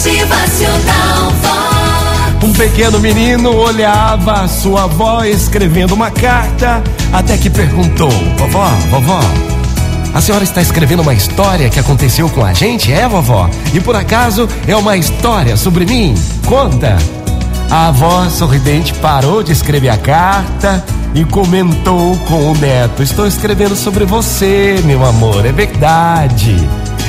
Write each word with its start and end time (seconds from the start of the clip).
Motivacional 0.00 1.30
Vox. 1.42 2.42
Um 2.42 2.52
pequeno 2.54 2.98
menino 2.98 3.54
olhava 3.54 4.48
sua 4.48 4.84
avó 4.84 5.22
escrevendo 5.24 5.92
uma 5.92 6.10
carta, 6.10 6.82
até 7.12 7.36
que 7.36 7.50
perguntou: 7.50 8.08
Vovó, 8.38 8.66
vovó, 8.88 9.20
a 10.14 10.20
senhora 10.22 10.42
está 10.42 10.62
escrevendo 10.62 11.02
uma 11.02 11.12
história 11.12 11.68
que 11.68 11.78
aconteceu 11.78 12.30
com 12.30 12.42
a 12.42 12.54
gente, 12.54 12.90
é, 12.90 13.06
vovó? 13.06 13.50
E 13.74 13.80
por 13.80 13.94
acaso 13.94 14.48
é 14.66 14.74
uma 14.74 14.96
história 14.96 15.54
sobre 15.54 15.84
mim? 15.84 16.14
Conta. 16.46 16.96
A 17.70 17.88
avó 17.88 18.26
sorridente 18.30 18.94
parou 18.94 19.42
de 19.42 19.52
escrever 19.52 19.90
a 19.90 19.98
carta 19.98 20.82
e 21.14 21.26
comentou 21.26 22.16
com 22.26 22.52
o 22.52 22.54
neto: 22.56 23.02
Estou 23.02 23.26
escrevendo 23.26 23.76
sobre 23.76 24.06
você, 24.06 24.80
meu 24.82 25.04
amor, 25.04 25.44
é 25.44 25.52
verdade. 25.52 26.56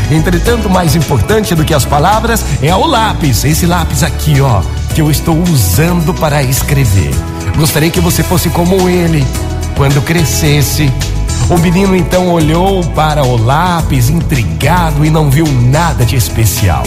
Entretanto, 0.10 0.70
mais 0.70 0.96
importante 0.96 1.54
do 1.54 1.64
que 1.64 1.74
as 1.74 1.86
palavras 1.86 2.44
é 2.62 2.74
o 2.74 2.86
lápis, 2.86 3.44
esse 3.44 3.66
lápis 3.66 4.04
aqui, 4.04 4.42
ó, 4.42 4.62
que 4.94 5.02
eu 5.02 5.12
estou 5.12 5.38
usando 5.44 6.14
para 6.14 6.42
escrever. 6.44 7.12
Gostaria 7.58 7.90
que 7.90 8.00
você 8.00 8.24
fosse 8.24 8.50
como 8.50 8.90
ele 8.90 9.26
quando 9.76 10.02
crescesse. 10.02 10.92
O 11.50 11.58
menino 11.58 11.96
então 11.96 12.30
olhou 12.30 12.84
para 12.92 13.24
o 13.24 13.36
lápis 13.36 14.10
intrigado 14.10 15.06
e 15.06 15.10
não 15.10 15.30
viu 15.30 15.46
nada 15.46 16.06
de 16.06 16.16
especial. 16.16 16.84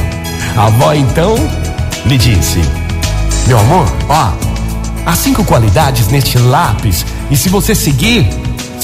A 0.56 0.66
avó 0.66 0.94
então 0.94 1.34
lhe 2.06 2.16
disse: 2.16 2.60
Meu 3.46 3.58
amor, 3.58 3.86
ó, 4.08 4.32
há 5.04 5.14
cinco 5.14 5.44
qualidades 5.44 6.08
neste 6.08 6.38
lápis 6.38 7.04
e 7.30 7.36
se 7.36 7.48
você 7.48 7.74
seguir, 7.74 8.28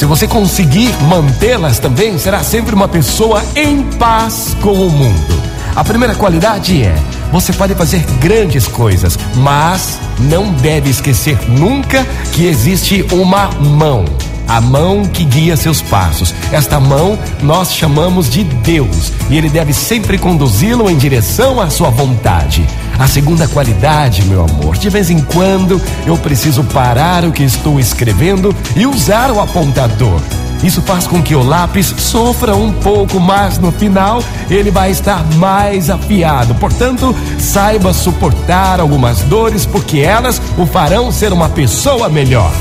se 0.01 0.07
você 0.07 0.27
conseguir 0.27 0.91
mantê-las 1.03 1.79
também, 1.79 2.19
será 2.19 2.43
sempre 2.43 2.75
uma 2.75 2.89
pessoa 2.89 3.45
em 3.55 3.83
paz 3.99 4.57
com 4.63 4.73
o 4.73 4.89
mundo. 4.89 5.43
A 5.77 5.85
primeira 5.85 6.15
qualidade 6.15 6.83
é: 6.83 6.95
você 7.31 7.53
pode 7.53 7.75
fazer 7.75 8.03
grandes 8.19 8.67
coisas, 8.67 9.19
mas 9.35 9.99
não 10.19 10.55
deve 10.55 10.89
esquecer 10.89 11.39
nunca 11.51 12.03
que 12.33 12.47
existe 12.47 13.05
uma 13.13 13.51
mão. 13.51 14.07
A 14.49 14.59
mão 14.59 15.05
que 15.05 15.23
guia 15.23 15.55
seus 15.55 15.83
passos. 15.83 16.35
Esta 16.51 16.81
mão 16.81 17.19
nós 17.43 17.75
chamamos 17.75 18.31
de 18.31 18.43
Deus 18.43 19.13
e 19.29 19.37
Ele 19.37 19.51
deve 19.51 19.75
sempre 19.75 20.17
conduzi-lo 20.17 20.89
em 20.89 20.97
direção 20.97 21.61
à 21.61 21.69
sua 21.69 21.91
vontade. 21.91 22.67
A 23.01 23.09
segunda 23.09 23.49
qualidade, 23.49 24.27
meu 24.27 24.45
amor, 24.45 24.77
de 24.77 24.91
vez 24.91 25.09
em 25.09 25.21
quando 25.21 25.81
eu 26.07 26.19
preciso 26.19 26.63
parar 26.65 27.25
o 27.25 27.33
que 27.33 27.43
estou 27.43 27.81
escrevendo 27.81 28.55
e 28.77 28.87
usar 28.87 29.31
o 29.31 29.41
apontador. 29.41 30.21
Isso 30.63 30.83
faz 30.83 31.07
com 31.07 31.23
que 31.23 31.35
o 31.35 31.43
lápis 31.43 31.95
sofra 31.97 32.55
um 32.55 32.71
pouco, 32.71 33.19
mas 33.19 33.57
no 33.57 33.73
final 33.73 34.23
ele 34.51 34.71
vai 34.71 34.91
estar 34.91 35.25
mais 35.37 35.89
afiado. 35.89 36.55
Portanto, 36.57 37.17
saiba 37.39 37.95
suportar 37.95 38.79
algumas 38.79 39.21
dores, 39.23 39.65
porque 39.65 40.01
elas 40.01 40.41
o 40.59 40.67
farão 40.67 41.11
ser 41.11 41.33
uma 41.33 41.49
pessoa 41.49 42.11
melhor. 42.11 42.53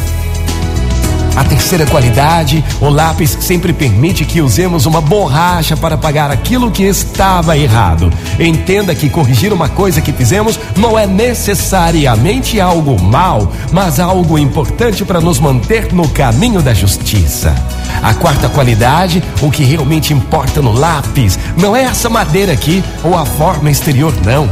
A 1.36 1.44
terceira 1.44 1.86
qualidade, 1.86 2.64
o 2.82 2.90
lápis 2.90 3.38
sempre 3.40 3.72
permite 3.72 4.26
que 4.26 4.42
usemos 4.42 4.86
uma 4.86 5.00
borracha 5.00 5.78
para 5.78 5.96
apagar 5.96 6.30
aquilo 6.30 6.72
que 6.72 6.84
estava 6.84 7.58
errado. 7.58 8.12
Entenda 8.40 8.94
que 8.94 9.10
corrigir 9.10 9.54
uma 9.54 9.70
coisa 9.70 10.02
que 10.02 10.12
fizemos 10.12 10.60
não 10.76 10.98
é 10.98 11.08
necessariamente 11.08 12.60
algo 12.60 13.02
mal, 13.02 13.52
mas 13.72 14.00
algo 14.00 14.38
importante 14.38 15.06
para 15.06 15.22
nos 15.22 15.40
manter 15.40 15.94
no 15.94 16.08
caminho 16.10 16.62
da 16.62 16.74
justiça. 16.74 17.56
A 18.02 18.14
quarta 18.14 18.50
qualidade, 18.50 19.24
o 19.42 19.50
que 19.50 19.64
realmente 19.64 20.14
importa 20.14 20.62
no 20.62 20.72
lápis, 20.72 21.40
não 21.58 21.76
é 21.76 21.84
essa 21.84 22.10
madeira 22.10 22.54
aqui 22.54 22.84
ou 23.04 23.18
a 23.18 23.26
forma 23.26 23.72
exterior, 23.72 24.14
não, 24.26 24.50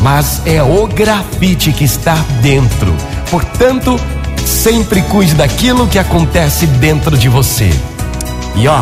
mas 0.00 0.42
é 0.46 0.62
o 0.62 0.86
grafite 0.86 1.72
que 1.72 1.84
está 1.84 2.14
dentro. 2.40 2.94
Portanto, 3.30 3.98
sempre 4.46 5.02
cuide 5.02 5.34
daquilo 5.34 5.86
que 5.86 5.98
acontece 5.98 6.66
dentro 6.66 7.16
de 7.16 7.28
você. 7.28 7.70
E 8.56 8.66
ó, 8.68 8.80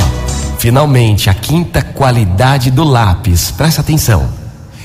finalmente, 0.59 1.28
a 1.31 1.34
quinta 1.34 1.82
qualidade 1.82 2.71
do 2.71 2.84
lápis, 2.84 3.50
presta 3.50 3.81
atenção. 3.81 4.28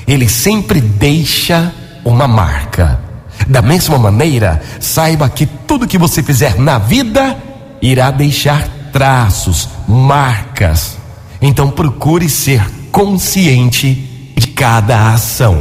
Ele 0.07 0.27
sempre 0.27 0.81
deixa 0.81 1.71
uma 2.03 2.27
marca. 2.27 2.99
Da 3.47 3.61
mesma 3.61 3.97
maneira, 3.97 4.61
saiba 4.79 5.29
que 5.29 5.45
tudo 5.45 5.87
que 5.87 5.97
você 5.97 6.21
fizer 6.21 6.59
na 6.59 6.77
vida 6.77 7.37
irá 7.81 8.11
deixar 8.11 8.67
traços, 8.91 9.67
marcas. 9.87 10.97
Então 11.41 11.69
procure 11.69 12.29
ser 12.29 12.63
consciente 12.91 13.95
de 14.37 14.47
cada 14.47 15.13
ação. 15.13 15.59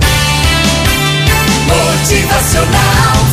Motivacional 1.67 3.32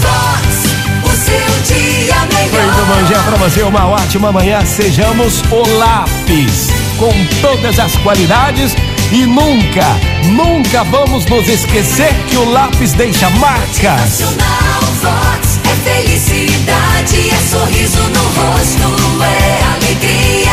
dia 3.09 3.20
para 3.24 3.38
você, 3.38 3.64
uma 3.64 3.88
ótima 3.88 4.31
manhã. 4.31 4.64
Sejamos 4.64 5.42
o 5.50 5.68
lápis 5.80 6.70
com 7.00 7.12
todas 7.42 7.80
as 7.80 7.96
qualidades 7.97 8.75
e 9.12 9.25
nunca, 9.25 9.84
nunca 10.25 10.84
vamos 10.84 11.25
nos 11.25 11.47
esquecer 11.50 12.14
que 12.28 12.38
o 12.38 12.52
lápis 12.52 12.94
deixa 12.94 13.28
marcas. 13.31 14.22
Motivacional 14.22 14.81
Vox. 15.02 15.59
É 15.66 15.90
felicidade, 15.90 17.30
é 17.30 17.50
sorriso 17.50 18.03
no 18.09 18.22
rosto, 18.22 19.24
é 19.24 19.64
alegria, 19.74 20.52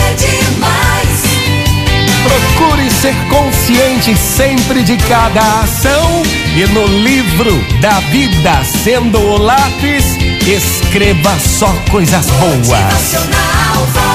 é 0.00 0.14
demais. 0.14 1.22
Procure 2.24 2.90
ser 2.90 3.14
consciente 3.28 4.16
sempre 4.16 4.82
de 4.82 4.96
cada 4.96 5.40
ação 5.60 6.22
e 6.56 6.66
no 6.72 6.86
livro 6.86 7.52
da 7.80 8.00
vida, 8.10 8.62
sendo 8.82 9.18
o 9.18 9.38
lápis, 9.38 10.11
escreva 10.50 11.38
só 11.38 11.72
coisas 11.90 12.26
boas. 12.30 14.11